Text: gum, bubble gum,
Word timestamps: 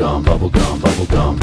gum, 0.00 0.22
bubble 0.22 0.48
gum, 0.48 1.38